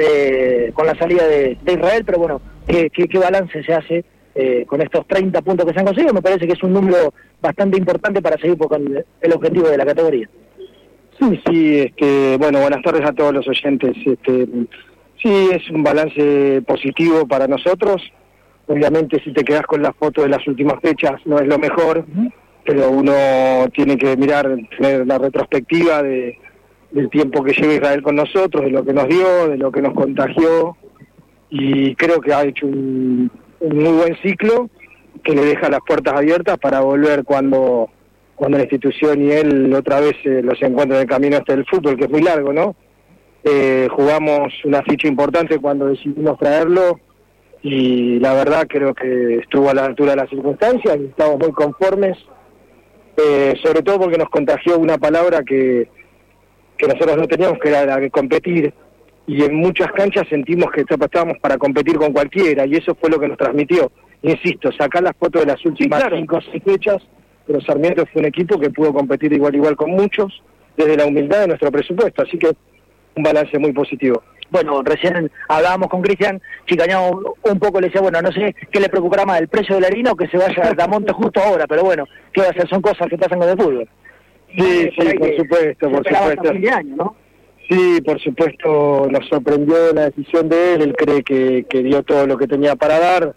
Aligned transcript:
eh, 0.00 0.70
con 0.74 0.86
la 0.86 0.94
salida 0.94 1.26
de, 1.26 1.58
Israel, 1.66 2.04
pero 2.04 2.18
bueno, 2.18 2.40
¿qué, 2.66 3.18
balance 3.18 3.62
se 3.64 3.74
hace 3.74 4.04
eh, 4.34 4.64
con 4.66 4.80
estos 4.80 5.06
30 5.08 5.42
puntos 5.42 5.66
que 5.66 5.72
se 5.72 5.80
han 5.80 5.86
conseguido? 5.86 6.14
Me 6.14 6.22
parece 6.22 6.46
que 6.46 6.52
es 6.52 6.62
un 6.62 6.72
número 6.72 7.12
bastante 7.42 7.78
importante 7.78 8.22
para 8.22 8.38
seguir 8.38 8.56
con 8.58 9.04
el 9.20 9.32
objetivo 9.32 9.68
de 9.68 9.76
la 9.76 9.84
categoría. 9.84 10.28
Sí, 11.18 11.40
sí, 11.46 11.78
este, 11.80 12.36
bueno, 12.36 12.60
buenas 12.60 12.82
tardes 12.82 13.04
a 13.04 13.12
todos 13.12 13.34
los 13.34 13.48
oyentes. 13.48 13.96
Este, 14.06 14.46
sí, 15.20 15.48
es 15.52 15.68
un 15.70 15.82
balance 15.82 16.62
positivo 16.62 17.26
para 17.26 17.48
nosotros. 17.48 18.00
Obviamente, 18.68 19.20
si 19.24 19.32
te 19.32 19.42
quedas 19.42 19.66
con 19.66 19.82
la 19.82 19.92
foto 19.92 20.22
de 20.22 20.28
las 20.28 20.46
últimas 20.46 20.80
fechas, 20.80 21.20
no 21.24 21.40
es 21.40 21.48
lo 21.48 21.58
mejor, 21.58 22.04
pero 22.64 22.90
uno 22.90 23.12
tiene 23.74 23.96
que 23.96 24.16
mirar, 24.16 24.56
tener 24.76 25.06
la 25.06 25.18
retrospectiva 25.18 26.04
de, 26.04 26.38
del 26.90 27.10
tiempo 27.10 27.42
que 27.42 27.52
lleva 27.52 27.74
Israel 27.74 28.02
con 28.02 28.16
nosotros, 28.16 28.64
de 28.64 28.70
lo 28.70 28.84
que 28.84 28.92
nos 28.92 29.08
dio, 29.08 29.48
de 29.48 29.58
lo 29.58 29.70
que 29.70 29.82
nos 29.82 29.94
contagió, 29.94 30.76
y 31.50 31.94
creo 31.94 32.20
que 32.20 32.32
ha 32.32 32.44
hecho 32.44 32.66
un, 32.66 33.30
muy 33.60 33.92
buen 33.92 34.16
ciclo 34.22 34.68
que 35.22 35.34
le 35.34 35.44
deja 35.44 35.68
las 35.68 35.80
puertas 35.86 36.14
abiertas 36.14 36.58
para 36.58 36.80
volver 36.80 37.24
cuando 37.24 37.90
cuando 38.36 38.56
la 38.56 38.64
institución 38.64 39.20
y 39.20 39.32
él 39.32 39.74
otra 39.74 39.98
vez 39.98 40.14
eh, 40.22 40.42
los 40.44 40.62
encuentran 40.62 40.98
en 40.98 41.02
el 41.02 41.08
camino 41.08 41.36
hasta 41.36 41.54
el 41.54 41.66
fútbol, 41.66 41.96
que 41.96 42.04
es 42.04 42.10
muy 42.10 42.22
largo, 42.22 42.52
¿no? 42.52 42.76
Eh, 43.42 43.88
jugamos 43.90 44.52
una 44.64 44.80
ficha 44.82 45.08
importante 45.08 45.58
cuando 45.58 45.86
decidimos 45.86 46.38
traerlo 46.38 47.00
y 47.62 48.20
la 48.20 48.34
verdad 48.34 48.68
creo 48.68 48.94
que 48.94 49.38
estuvo 49.38 49.68
a 49.70 49.74
la 49.74 49.86
altura 49.86 50.10
de 50.10 50.18
las 50.18 50.30
circunstancias 50.30 50.96
y 51.00 51.06
estamos 51.06 51.36
muy 51.40 51.50
conformes, 51.50 52.16
eh, 53.16 53.54
sobre 53.60 53.82
todo 53.82 53.98
porque 53.98 54.18
nos 54.18 54.28
contagió 54.30 54.78
una 54.78 54.98
palabra 54.98 55.42
que, 55.42 55.88
que 56.78 56.86
nosotros 56.86 57.16
no 57.16 57.26
teníamos, 57.26 57.58
que 57.58 57.68
era 57.68 57.84
la 57.84 57.96
de 57.98 58.10
competir, 58.10 58.72
y 59.26 59.42
en 59.42 59.56
muchas 59.56 59.92
canchas 59.92 60.26
sentimos 60.30 60.70
que 60.70 60.82
estábamos 60.82 61.38
para 61.40 61.58
competir 61.58 61.96
con 61.96 62.12
cualquiera, 62.12 62.64
y 62.64 62.76
eso 62.76 62.94
fue 62.94 63.10
lo 63.10 63.18
que 63.18 63.28
nos 63.28 63.36
transmitió. 63.36 63.90
Insisto, 64.22 64.72
sacar 64.72 65.02
las 65.02 65.16
fotos 65.16 65.42
de 65.42 65.52
las 65.52 65.64
últimas 65.64 66.02
cinco 66.10 66.36
o 66.36 66.40
seis 66.40 66.62
fechas, 66.64 67.02
pero 67.46 67.60
Sarmiento 67.60 68.06
fue 68.06 68.20
un 68.20 68.26
equipo 68.26 68.58
que 68.58 68.70
pudo 68.70 68.92
competir 68.92 69.32
igual 69.32 69.54
igual 69.54 69.76
con 69.76 69.90
muchos, 69.90 70.42
desde 70.76 70.96
la 70.96 71.06
humildad 71.06 71.40
de 71.40 71.48
nuestro 71.48 71.70
presupuesto, 71.70 72.22
así 72.22 72.38
que 72.38 72.52
un 73.16 73.22
balance 73.22 73.58
muy 73.58 73.72
positivo. 73.72 74.22
Bueno, 74.50 74.82
recién 74.82 75.30
hablábamos 75.48 75.88
con 75.88 76.00
Cristian, 76.00 76.40
Chicañao 76.66 77.34
un 77.42 77.58
poco 77.58 77.80
le 77.80 77.88
decía, 77.88 78.00
bueno, 78.00 78.22
no 78.22 78.32
sé 78.32 78.54
qué 78.70 78.80
le 78.80 78.88
preocupará 78.88 79.26
más, 79.26 79.40
el 79.40 79.48
precio 79.48 79.74
de 79.74 79.82
la 79.82 79.88
harina 79.88 80.12
o 80.12 80.16
que 80.16 80.28
se 80.28 80.38
vaya 80.38 80.74
a 80.78 80.88
monte 80.88 81.12
justo 81.12 81.40
ahora, 81.40 81.66
pero 81.66 81.84
bueno, 81.84 82.06
¿qué 82.32 82.40
va 82.40 82.46
a 82.46 82.50
hacer? 82.50 82.66
Son 82.68 82.80
cosas 82.80 83.08
que 83.08 83.18
pasan 83.18 83.38
con 83.38 83.48
el 83.48 83.58
fútbol. 83.58 83.88
Sí, 84.56 84.90
sí, 84.98 85.18
por 85.18 85.36
supuesto, 85.36 85.90
por 85.90 86.08
supuesto. 86.08 87.14
Sí, 87.68 88.00
por 88.00 88.18
supuesto, 88.20 89.08
nos 89.10 89.28
sorprendió 89.28 89.92
la 89.92 90.06
decisión 90.08 90.48
de 90.48 90.74
él, 90.74 90.82
él 90.82 90.96
cree 90.96 91.22
que, 91.22 91.66
que 91.68 91.82
dio 91.82 92.02
todo 92.02 92.26
lo 92.26 92.38
que 92.38 92.46
tenía 92.46 92.76
para 92.76 92.98
dar. 92.98 93.34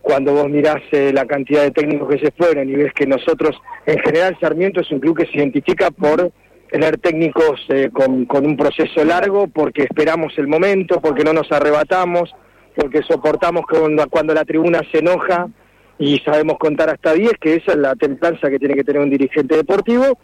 Cuando 0.00 0.32
vos 0.32 0.48
mirás 0.48 0.82
eh, 0.90 1.12
la 1.12 1.26
cantidad 1.26 1.62
de 1.62 1.70
técnicos 1.70 2.08
que 2.08 2.18
se 2.18 2.32
fueron 2.32 2.68
y 2.68 2.74
ves 2.74 2.92
que 2.94 3.06
nosotros, 3.06 3.54
en 3.86 3.98
general 3.98 4.36
Sarmiento 4.40 4.80
es 4.80 4.90
un 4.90 5.00
club 5.00 5.18
que 5.18 5.26
se 5.26 5.36
identifica 5.36 5.90
por 5.90 6.32
tener 6.70 6.98
técnicos 6.98 7.60
eh, 7.68 7.90
con, 7.92 8.24
con 8.24 8.46
un 8.46 8.56
proceso 8.56 9.04
largo, 9.04 9.46
porque 9.48 9.82
esperamos 9.82 10.32
el 10.38 10.48
momento, 10.48 11.00
porque 11.02 11.22
no 11.22 11.34
nos 11.34 11.52
arrebatamos, 11.52 12.34
porque 12.74 13.02
soportamos 13.02 13.64
cuando, 13.68 14.08
cuando 14.08 14.32
la 14.32 14.46
tribuna 14.46 14.80
se 14.90 14.98
enoja 15.00 15.48
y 15.98 16.18
sabemos 16.20 16.58
contar 16.58 16.90
hasta 16.90 17.12
10, 17.12 17.32
que 17.40 17.56
esa 17.56 17.72
es 17.72 17.78
la 17.78 17.94
templanza 17.94 18.50
que 18.50 18.58
tiene 18.58 18.74
que 18.74 18.84
tener 18.84 19.02
un 19.02 19.10
dirigente 19.10 19.56
deportivo, 19.56 20.18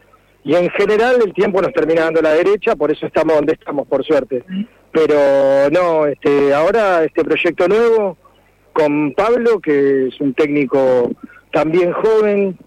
y 0.45 0.55
en 0.55 0.71
general 0.71 1.17
el 1.25 1.33
tiempo 1.35 1.61
nos 1.61 1.73
termina 1.73 2.05
dando 2.05 2.23
la 2.23 2.33
derecha, 2.33 2.77
por 2.77 2.91
eso 2.91 3.07
estamos 3.07 3.37
donde 3.37 3.53
estamos, 3.53 3.87
por 3.87 4.05
suerte. 4.05 4.45
Pero 4.93 5.69
no, 5.71 6.07
este, 6.07 6.55
ahora 6.55 7.05
este 7.05 7.25
proyecto 7.25 7.69
nuevo 7.69 8.17
con 8.73 9.13
Pablo, 9.13 9.61
que 9.61 10.09
es 10.09 10.21
un 10.21 10.35
técnico 10.35 11.11
también 11.53 11.93
joven, 11.93 12.59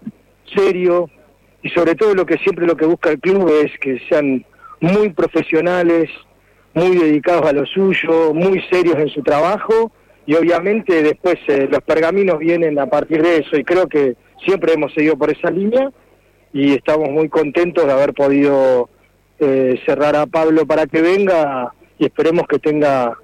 serio, 0.54 1.10
y 1.62 1.70
sobre 1.70 1.94
todo 1.94 2.14
lo 2.14 2.26
que 2.26 2.38
siempre 2.38 2.66
lo 2.66 2.76
que 2.76 2.86
busca 2.86 3.10
el 3.10 3.20
club 3.20 3.50
es 3.64 3.72
que 3.78 4.00
sean 4.08 4.44
muy 4.80 5.10
profesionales, 5.10 6.10
muy 6.74 6.96
dedicados 6.96 7.46
a 7.46 7.52
lo 7.52 7.66
suyo, 7.66 8.34
muy 8.34 8.60
serios 8.70 8.96
en 8.96 9.08
su 9.08 9.22
trabajo 9.22 9.92
y 10.26 10.34
obviamente 10.34 11.02
después 11.02 11.36
eh, 11.48 11.68
los 11.70 11.82
pergaminos 11.82 12.38
vienen 12.38 12.78
a 12.78 12.86
partir 12.86 13.22
de 13.22 13.38
eso 13.38 13.56
y 13.56 13.64
creo 13.64 13.88
que 13.88 14.14
siempre 14.44 14.74
hemos 14.74 14.92
seguido 14.94 15.16
por 15.16 15.30
esa 15.30 15.50
línea 15.50 15.90
y 16.52 16.74
estamos 16.74 17.10
muy 17.10 17.28
contentos 17.28 17.86
de 17.86 17.92
haber 17.92 18.12
podido 18.12 18.88
eh, 19.38 19.80
cerrar 19.84 20.14
a 20.16 20.26
Pablo 20.26 20.66
para 20.66 20.86
que 20.86 21.02
venga 21.02 21.72
y 21.98 22.06
esperemos 22.06 22.46
que 22.48 22.58
tenga 22.58 23.18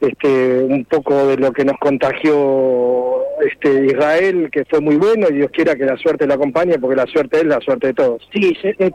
este 0.00 0.62
un 0.64 0.84
poco 0.84 1.26
de 1.26 1.36
lo 1.36 1.52
que 1.52 1.64
nos 1.64 1.78
contagió 1.78 3.13
este 3.40 3.86
Israel, 3.86 4.48
que 4.50 4.64
fue 4.64 4.80
muy 4.80 4.96
bueno, 4.96 5.26
y 5.28 5.34
Dios 5.34 5.50
quiera 5.52 5.74
que 5.74 5.84
la 5.84 5.96
suerte 5.96 6.26
lo 6.26 6.34
acompañe, 6.34 6.78
porque 6.78 6.96
la 6.96 7.06
suerte 7.06 7.38
es 7.38 7.44
la 7.44 7.60
suerte 7.60 7.88
de 7.88 7.94
todos. 7.94 8.28
Sí, 8.32 8.56
eh, 8.62 8.90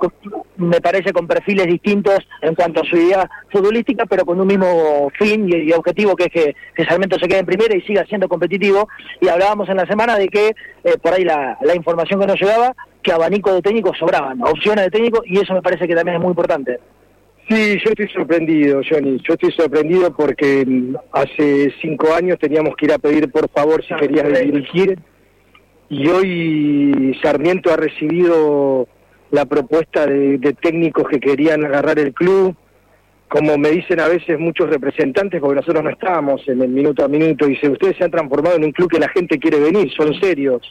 me 0.58 0.82
parece 0.82 1.12
con 1.14 1.28
perfiles 1.28 1.68
distintos 1.68 2.20
en 2.42 2.56
cuanto 2.56 2.82
a 2.82 2.86
su 2.86 2.98
idea 2.98 3.30
futbolística, 3.52 4.06
pero 4.06 4.26
con 4.26 4.40
un 4.40 4.48
mismo 4.48 5.12
fin 5.18 5.50
y, 5.50 5.72
objetivo, 5.72 6.16
que 6.16 6.26
es 6.26 6.32
que, 6.32 6.56
que, 6.76 6.84
se 6.86 7.28
quede 7.28 7.40
en 7.40 7.46
primera 7.46 7.76
y 7.76 7.82
siga 7.82 8.06
siendo 8.06 8.28
competitivo. 8.28 8.88
Y 9.22 9.28
hablábamos 9.28 9.70
en 9.70 9.78
la 9.78 9.86
semana 9.86 10.18
de 10.18 10.28
que, 10.28 10.56
eh, 10.84 10.98
por 11.02 11.14
ahí 11.14 11.24
la, 11.24 11.58
la 11.62 11.76
información 11.76 12.20
que 12.20 12.28
nos 12.28 12.40
llegaba, 12.40 12.76
que 13.02 13.12
abanico 13.12 13.54
de 13.54 13.62
técnicos 13.62 13.98
sobraban, 13.98 14.42
opciones 14.42 14.86
de 14.86 14.92
técnico, 14.92 15.22
y 15.26 15.40
eso 15.40 15.54
me 15.54 15.62
parece 15.62 15.88
que 15.88 15.96
también 15.96 16.18
es 16.18 16.22
muy 16.22 16.32
importante. 16.32 16.80
Sí, 17.50 17.80
yo 17.84 17.90
estoy 17.90 18.08
sorprendido, 18.10 18.82
Johnny. 18.88 19.18
Yo 19.28 19.34
estoy 19.34 19.52
sorprendido 19.54 20.16
porque 20.16 20.64
mm, 20.68 20.96
hace 21.14 21.74
cinco 21.82 22.14
años 22.14 22.38
teníamos 22.38 22.76
que 22.76 22.86
ir 22.86 22.94
a 22.94 23.00
pedir 23.00 23.32
por 23.32 23.50
favor 23.50 23.84
si 23.84 23.96
querías 23.96 24.28
dirigir 24.40 25.00
y 25.90 26.08
hoy 26.10 27.18
Sarmiento 27.24 27.74
ha 27.74 27.78
recibido 27.78 28.88
la 29.32 29.46
propuesta 29.46 30.06
de, 30.06 30.38
técnicos 30.62 31.08
que 31.10 31.20
querían 31.20 31.66
agarrar 31.66 31.98
el 31.98 32.14
club. 32.14 32.56
Como 33.28 33.58
me 33.58 33.72
dicen 33.72 34.00
a 34.00 34.08
veces 34.08 34.40
muchos 34.40 34.70
representantes, 34.70 35.42
porque 35.42 35.56
nosotros 35.56 35.84
no 35.84 35.90
estábamos 35.90 36.48
en 36.48 36.62
el 36.62 36.70
minuto 36.70 37.04
a 37.04 37.08
minuto, 37.08 37.48
dice, 37.48 37.70
ustedes 37.70 37.98
se 37.98 38.04
han 38.04 38.12
transformado 38.12 38.58
en 38.58 38.66
un 38.66 38.72
club 38.72 38.90
que 38.92 39.00
la 39.00 39.10
gente 39.10 39.40
quiere 39.40 39.60
venir, 39.60 39.92
son 39.96 40.14
serios, 40.20 40.62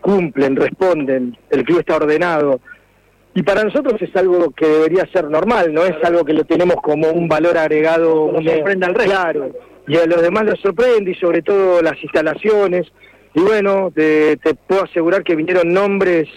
cumplen, 0.00 0.54
responden, 0.56 1.36
el 1.50 1.64
club 1.64 1.80
está 1.80 1.96
ordenado 1.96 2.60
y 3.34 3.42
para 3.42 3.64
nosotros 3.64 4.00
es 4.00 4.14
algo 4.14 4.50
que 4.52 4.66
debería 4.66 5.06
ser 5.12 5.28
normal, 5.28 5.74
no 5.74 5.84
es 5.84 5.96
algo 6.04 6.24
que 6.24 6.32
lo 6.32 6.44
tenemos 6.44 6.76
como 6.76 7.10
un 7.10 7.26
valor 7.26 7.58
agregado, 7.58 8.32
sorprende 8.44 8.86
al 8.86 8.94
resto. 8.94 9.10
Claro, 9.10 9.50
y 9.88 9.96
a 9.96 10.06
los 10.06 10.22
demás 10.22 10.44
les 10.44 10.60
sorprende 10.60 11.10
y 11.10 11.14
sobre 11.16 11.42
todo 11.42 11.82
las 11.82 12.00
instalaciones. 12.02 12.86
Y 13.34 13.40
bueno, 13.40 13.90
te, 13.92 14.38
puedo 14.68 14.84
asegurar 14.84 15.24
que 15.24 15.34
vinieron 15.34 15.72
nombres, 15.72 16.28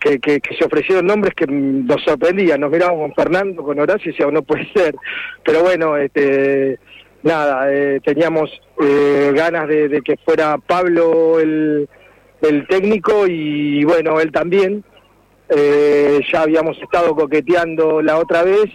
que, 0.00 0.18
que, 0.18 0.40
se 0.58 0.64
ofrecieron 0.64 1.06
nombres 1.06 1.34
que 1.34 1.46
nos 1.46 2.02
sorprendían. 2.02 2.62
Nos 2.62 2.70
mirábamos 2.70 3.02
con 3.02 3.14
Fernando, 3.14 3.62
con 3.62 3.78
Horacio 3.78 4.08
y 4.08 4.12
decíamos, 4.12 4.32
no 4.32 4.42
puede 4.42 4.72
ser. 4.72 4.94
Pero 5.44 5.62
bueno, 5.62 5.98
este, 5.98 6.78
nada, 7.22 7.70
eh, 7.70 8.00
teníamos 8.02 8.50
eh, 8.80 9.32
ganas 9.34 9.68
de, 9.68 9.88
de, 9.88 10.00
que 10.00 10.16
fuera 10.24 10.56
Pablo 10.56 11.38
el, 11.38 11.86
el 12.40 12.66
técnico 12.66 13.26
y 13.26 13.84
bueno, 13.84 14.18
él 14.18 14.32
también 14.32 14.82
eh, 15.48 16.20
ya 16.32 16.42
habíamos 16.42 16.78
estado 16.78 17.14
coqueteando 17.14 18.02
la 18.02 18.18
otra 18.18 18.42
vez 18.42 18.66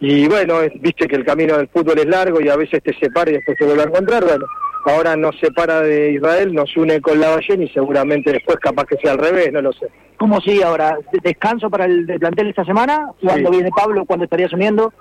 y 0.00 0.28
bueno, 0.28 0.60
viste 0.80 1.08
que 1.08 1.16
el 1.16 1.24
camino 1.24 1.56
del 1.56 1.68
fútbol 1.68 1.98
es 1.98 2.06
largo 2.06 2.40
y 2.40 2.48
a 2.48 2.56
veces 2.56 2.82
te 2.82 2.96
separa 2.98 3.30
y 3.30 3.34
después 3.34 3.58
te 3.58 3.64
vuelve 3.64 3.82
a 3.82 3.86
encontrar, 3.86 4.24
bueno, 4.24 4.46
ahora 4.84 5.16
nos 5.16 5.36
separa 5.38 5.80
de 5.80 6.12
Israel, 6.12 6.54
nos 6.54 6.76
une 6.76 7.00
con 7.00 7.20
la 7.20 7.30
Ballén 7.30 7.62
y 7.62 7.68
seguramente 7.68 8.32
después 8.32 8.58
capaz 8.58 8.84
que 8.84 8.96
sea 8.96 9.12
al 9.12 9.18
revés, 9.18 9.52
no 9.52 9.60
lo 9.60 9.72
sé. 9.72 9.88
¿Cómo 10.16 10.40
sigue 10.40 10.64
ahora? 10.64 10.98
¿Descanso 11.22 11.70
para 11.70 11.84
el, 11.84 12.06
plantel 12.06 12.48
esta 12.48 12.64
semana? 12.64 13.12
¿Cuándo 13.22 13.50
viene 13.50 13.70
Pablo? 13.74 14.04
¿Cuándo 14.04 14.24
estaría 14.24 14.46
asumiendo? 14.46 14.92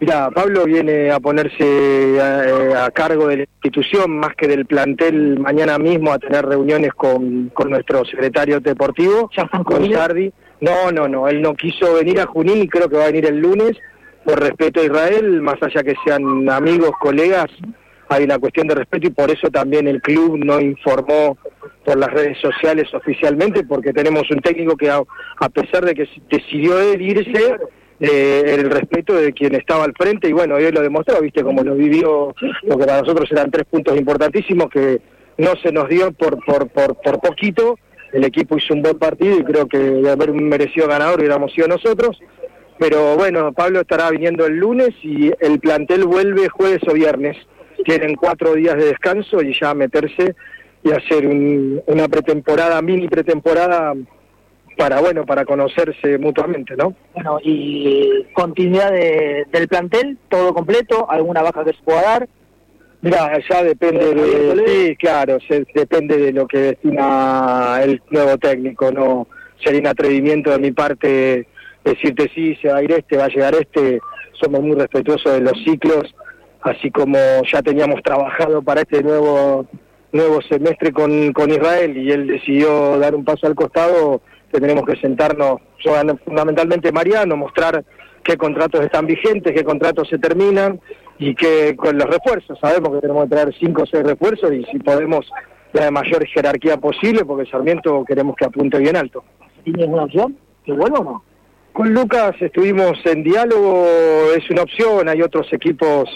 Mira, 0.00 0.30
Pablo 0.30 0.64
viene 0.64 1.10
a 1.10 1.20
ponerse 1.20 2.18
a, 2.20 2.90
cargo 2.90 3.28
de 3.28 3.36
la 3.36 3.42
institución 3.42 4.18
más 4.18 4.34
que 4.34 4.48
del 4.48 4.64
plantel 4.64 5.38
mañana 5.38 5.78
mismo 5.78 6.12
a 6.12 6.18
tener 6.18 6.46
reuniones 6.46 6.94
con, 6.94 7.50
con 7.50 7.68
nuestro 7.68 8.04
secretario 8.06 8.60
deportivo, 8.60 9.30
¿Ya 9.36 9.46
con 9.46 9.92
Sardi. 9.92 10.32
No, 10.60 10.90
no, 10.90 11.06
no, 11.06 11.28
él 11.28 11.42
no 11.42 11.54
quiso 11.54 11.94
venir 11.94 12.18
a 12.20 12.26
Junín 12.26 12.62
y 12.62 12.68
creo 12.68 12.88
que 12.88 12.96
va 12.96 13.04
a 13.04 13.12
venir 13.12 13.26
el 13.26 13.38
lunes, 13.38 13.76
por 14.24 14.40
respeto 14.40 14.80
a 14.80 14.84
Israel, 14.84 15.40
más 15.42 15.62
allá 15.62 15.82
que 15.82 15.94
sean 16.04 16.48
amigos, 16.48 16.92
colegas, 17.00 17.50
hay 18.10 18.24
una 18.24 18.38
cuestión 18.38 18.66
de 18.66 18.74
respeto 18.74 19.06
y 19.06 19.10
por 19.10 19.30
eso 19.30 19.50
también 19.50 19.86
el 19.86 20.02
club 20.02 20.36
no 20.36 20.60
informó 20.60 21.38
por 21.84 21.96
las 21.96 22.10
redes 22.10 22.38
sociales 22.38 22.92
oficialmente, 22.92 23.62
porque 23.64 23.92
tenemos 23.92 24.28
un 24.30 24.40
técnico 24.40 24.76
que 24.76 24.90
a, 24.90 25.02
pesar 25.48 25.84
de 25.84 25.94
que 25.94 26.08
decidió 26.28 26.80
él 26.80 27.00
irse, 27.00 27.56
eh, 28.00 28.42
el 28.46 28.70
respeto 28.70 29.14
de 29.14 29.32
quien 29.32 29.54
estaba 29.54 29.84
al 29.84 29.92
frente 29.92 30.28
y 30.28 30.32
bueno, 30.32 30.56
él 30.56 30.74
lo 30.74 30.80
demostró, 30.80 31.20
viste 31.20 31.42
cómo 31.42 31.62
lo 31.62 31.74
vivió, 31.74 32.34
lo 32.62 32.78
que 32.78 32.86
para 32.86 33.00
nosotros 33.00 33.30
eran 33.30 33.50
tres 33.50 33.66
puntos 33.66 33.96
importantísimos 33.96 34.70
que 34.70 35.00
no 35.38 35.54
se 35.62 35.70
nos 35.70 35.88
dio 35.88 36.10
por, 36.12 36.42
por, 36.44 36.68
por, 36.68 36.96
por 36.96 37.20
poquito, 37.20 37.78
el 38.12 38.24
equipo 38.24 38.56
hizo 38.56 38.74
un 38.74 38.82
buen 38.82 38.98
partido 38.98 39.38
y 39.38 39.44
creo 39.44 39.68
que 39.68 39.78
de 39.78 40.10
haber 40.10 40.30
un 40.30 40.48
merecido 40.48 40.88
ganador 40.88 41.20
hubiéramos 41.20 41.52
sido 41.52 41.68
nosotros, 41.68 42.18
pero 42.78 43.16
bueno, 43.16 43.52
Pablo 43.52 43.80
estará 43.80 44.10
viniendo 44.10 44.46
el 44.46 44.56
lunes 44.56 44.90
y 45.02 45.30
el 45.38 45.60
plantel 45.60 46.04
vuelve 46.04 46.48
jueves 46.48 46.80
o 46.88 46.94
viernes. 46.94 47.36
Tienen 47.84 48.14
cuatro 48.14 48.54
días 48.54 48.76
de 48.76 48.86
descanso 48.86 49.42
y 49.42 49.52
ya 49.58 49.74
meterse 49.74 50.34
y 50.82 50.90
hacer 50.90 51.26
una 51.26 52.08
pretemporada, 52.08 52.80
mini 52.80 53.06
pretemporada 53.06 53.92
para 54.80 54.98
bueno 55.00 55.26
para 55.26 55.44
conocerse 55.44 56.16
mutuamente, 56.16 56.74
¿no? 56.74 56.94
Bueno, 57.12 57.38
y 57.42 58.24
continuidad 58.32 58.90
del 58.90 59.68
plantel, 59.68 60.16
todo 60.30 60.54
completo, 60.54 61.06
alguna 61.10 61.42
baja 61.42 61.64
que 61.64 61.74
se 61.74 61.82
pueda 61.82 62.00
dar. 62.00 62.28
Mira, 63.02 63.38
ya 63.48 63.62
depende 63.62 64.14
de, 64.14 64.64
sí, 64.66 64.96
claro, 64.96 65.38
se, 65.46 65.66
depende 65.74 66.16
de 66.16 66.32
lo 66.32 66.46
que 66.46 66.58
destina 66.58 67.80
el 67.82 68.00
nuevo 68.08 68.38
técnico, 68.38 68.90
no 68.90 69.26
sería 69.62 69.80
un 69.80 69.86
atrevimiento 69.88 70.50
de 70.50 70.58
mi 70.58 70.70
parte 70.70 71.46
decirte 71.84 72.30
sí, 72.34 72.56
se 72.62 72.68
va 72.68 72.78
a 72.78 72.82
ir 72.82 72.92
este, 72.92 73.18
va 73.18 73.24
a 73.24 73.28
llegar 73.28 73.54
este, 73.54 74.00
somos 74.32 74.62
muy 74.62 74.76
respetuosos 74.76 75.32
de 75.34 75.40
los 75.40 75.62
ciclos 75.62 76.14
así 76.62 76.90
como 76.90 77.18
ya 77.50 77.62
teníamos 77.62 78.02
trabajado 78.02 78.60
para 78.60 78.82
este 78.82 79.02
nuevo 79.02 79.66
nuevo 80.12 80.42
semestre 80.42 80.92
con, 80.92 81.32
con 81.32 81.50
Israel 81.50 81.96
y 81.96 82.10
él 82.10 82.26
decidió 82.26 82.98
dar 82.98 83.14
un 83.14 83.24
paso 83.24 83.46
al 83.46 83.54
costado, 83.54 84.20
tendremos 84.50 84.84
que 84.84 84.96
sentarnos, 84.96 85.60
fundamentalmente 86.24 86.92
Mariano, 86.92 87.36
mostrar 87.36 87.84
qué 88.22 88.36
contratos 88.36 88.82
están 88.84 89.06
vigentes, 89.06 89.54
qué 89.54 89.64
contratos 89.64 90.08
se 90.08 90.18
terminan 90.18 90.80
y 91.18 91.34
que 91.34 91.76
con 91.76 91.96
los 91.98 92.08
refuerzos, 92.08 92.58
sabemos 92.60 92.90
que 92.94 93.00
tenemos 93.00 93.24
que 93.24 93.30
traer 93.30 93.54
cinco 93.58 93.82
o 93.82 93.86
seis 93.86 94.04
refuerzos 94.04 94.52
y 94.52 94.64
si 94.64 94.78
podemos 94.78 95.30
la 95.72 95.90
mayor 95.90 96.26
jerarquía 96.26 96.76
posible, 96.78 97.24
porque 97.24 97.48
Sarmiento 97.50 98.04
queremos 98.04 98.34
que 98.36 98.44
apunte 98.44 98.78
bien 98.78 98.96
alto. 98.96 99.22
¿Tienes 99.64 99.86
una 99.86 100.04
opción? 100.04 100.36
¿Que 100.64 100.72
vuelva 100.72 100.98
o 100.98 101.04
no? 101.04 101.24
Con 101.72 101.94
Lucas 101.94 102.34
estuvimos 102.40 102.98
en 103.04 103.22
diálogo, 103.22 103.86
es 104.36 104.50
una 104.50 104.62
opción, 104.62 105.08
hay 105.08 105.22
otros 105.22 105.52
equipos 105.52 106.08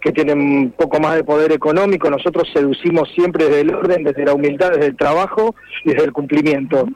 que 0.00 0.10
tienen 0.10 0.40
un 0.40 0.70
poco 0.72 0.98
más 0.98 1.14
de 1.14 1.22
poder 1.22 1.52
económico, 1.52 2.10
nosotros 2.10 2.48
seducimos 2.52 3.08
siempre 3.14 3.44
desde 3.44 3.60
el 3.60 3.74
orden, 3.74 4.02
desde 4.02 4.24
la 4.24 4.34
humildad, 4.34 4.70
desde 4.70 4.86
el 4.86 4.96
trabajo 4.96 5.54
y 5.84 5.90
desde 5.90 6.06
el 6.06 6.12
cumplimiento. 6.12 6.88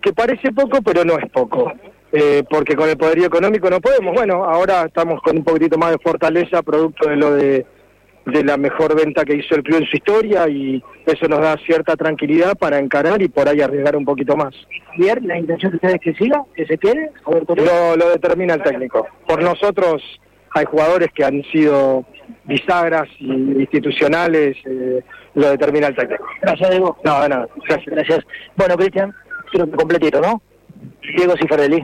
Que 0.00 0.12
parece 0.12 0.52
poco, 0.52 0.80
pero 0.82 1.04
no 1.04 1.18
es 1.18 1.30
poco, 1.30 1.72
eh, 2.12 2.42
porque 2.48 2.74
con 2.74 2.88
el 2.88 2.96
poderío 2.96 3.26
económico 3.26 3.68
no 3.68 3.80
podemos. 3.80 4.14
Bueno, 4.14 4.44
ahora 4.44 4.86
estamos 4.86 5.20
con 5.22 5.36
un 5.36 5.44
poquitito 5.44 5.76
más 5.76 5.92
de 5.92 5.98
fortaleza, 5.98 6.62
producto 6.62 7.08
de 7.08 7.16
lo 7.16 7.32
de, 7.32 7.66
de 8.26 8.44
la 8.44 8.56
mejor 8.56 8.96
venta 8.96 9.24
que 9.24 9.36
hizo 9.36 9.54
el 9.54 9.62
club 9.62 9.78
en 9.78 9.86
su 9.86 9.96
historia 9.96 10.48
y 10.48 10.82
eso 11.06 11.28
nos 11.28 11.40
da 11.40 11.56
cierta 11.66 11.96
tranquilidad 11.96 12.56
para 12.56 12.78
encarar 12.78 13.20
y 13.20 13.28
por 13.28 13.48
ahí 13.48 13.60
arriesgar 13.60 13.96
un 13.96 14.04
poquito 14.04 14.36
más. 14.36 14.54
Javier, 14.92 15.22
¿la 15.22 15.38
intención 15.38 15.72
de 15.72 15.76
ustedes 15.76 15.94
es 15.96 16.00
que 16.00 16.14
siga, 16.14 16.44
que 16.54 16.66
se 16.66 16.78
quede? 16.78 17.10
Lo, 17.26 17.96
lo 17.96 18.08
determina 18.10 18.54
el 18.54 18.62
técnico. 18.62 19.06
Por 19.26 19.42
nosotros 19.42 20.02
hay 20.54 20.64
jugadores 20.64 21.08
que 21.14 21.24
han 21.24 21.42
sido 21.44 22.04
bisagras 22.44 23.08
institucionales, 23.20 24.56
eh, 24.64 25.02
lo 25.34 25.50
determina 25.50 25.88
el 25.88 25.94
técnico. 25.94 26.24
Gracias, 26.40 26.70
Diego. 26.70 26.96
No, 27.04 27.22
de 27.22 27.28
nada. 27.28 27.48
Gracias. 27.68 27.94
Gracias. 27.94 28.20
Bueno, 28.56 28.76
Cristian, 28.76 29.14
completito, 29.76 30.20
¿no? 30.20 30.42
Diego 31.16 31.34
Cifarelli. 31.36 31.82